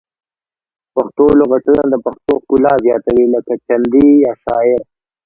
پښتو 0.93 1.25
لغتونه 1.39 1.83
د 1.89 1.93
پښتو 2.05 2.31
ښکلا 2.41 2.73
زیاتوي 2.85 3.25
لکه 3.35 3.53
چندي 3.67 4.07
یا 4.25 4.33
شاعر 4.43 4.79